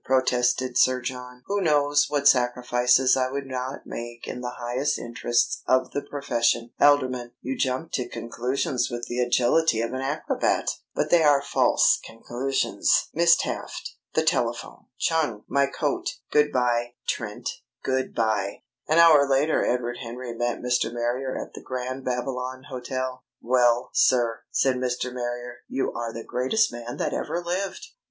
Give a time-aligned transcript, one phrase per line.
[0.03, 1.43] protested Sir John.
[1.45, 6.71] "Who knows what sacrifices I would not make in the highest interests of the profession?
[6.79, 11.99] Alderman, you jump to conclusions with the agility of an acrobat, but they are false
[12.03, 13.09] conclusions!
[13.13, 14.85] Miss Taft, the telephone!
[14.97, 16.07] Chung, my coat!
[16.31, 17.47] Good bye, Trent,
[17.83, 20.91] good bye!" An hour later Edward Henry met Mr.
[20.91, 23.23] Marrier at the Grand Babylon Hotel.
[23.39, 25.13] "Well, sir," said Mr.
[25.13, 27.85] Marrier, "you are the greatest man that ever lived!"